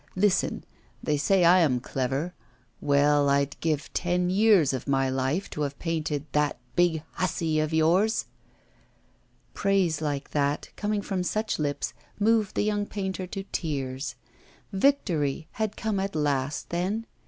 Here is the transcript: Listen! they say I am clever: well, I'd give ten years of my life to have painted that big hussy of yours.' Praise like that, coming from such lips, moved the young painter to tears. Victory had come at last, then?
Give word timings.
Listen! 0.15 0.63
they 1.03 1.15
say 1.15 1.45
I 1.45 1.59
am 1.59 1.79
clever: 1.79 2.33
well, 2.79 3.29
I'd 3.29 3.55
give 3.59 3.93
ten 3.93 4.31
years 4.31 4.73
of 4.73 4.87
my 4.87 5.11
life 5.11 5.47
to 5.51 5.61
have 5.61 5.77
painted 5.77 6.25
that 6.31 6.57
big 6.75 7.03
hussy 7.11 7.59
of 7.59 7.71
yours.' 7.71 8.25
Praise 9.53 10.01
like 10.01 10.31
that, 10.31 10.69
coming 10.75 11.03
from 11.03 11.21
such 11.21 11.59
lips, 11.59 11.93
moved 12.19 12.55
the 12.55 12.63
young 12.63 12.87
painter 12.87 13.27
to 13.27 13.43
tears. 13.51 14.15
Victory 14.73 15.47
had 15.51 15.77
come 15.77 15.99
at 15.99 16.15
last, 16.15 16.71
then? 16.71 17.05